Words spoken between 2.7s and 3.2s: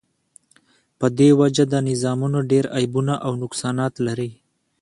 عیبونه